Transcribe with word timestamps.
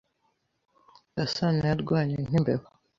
Gasana 1.15 1.63
yarwanye 1.69 2.15
nkimbeba. 2.27 2.67